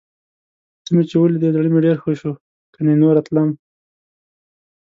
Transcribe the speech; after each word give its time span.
ته 0.83 0.89
مې 0.95 1.03
چې 1.09 1.15
ولیدې، 1.19 1.49
زړه 1.55 1.67
مې 1.73 1.79
ډېر 1.85 1.97
ښه 2.03 2.11
شو. 2.19 2.31
کني 2.73 2.93
نوره 3.01 3.21
تلم. 3.27 3.49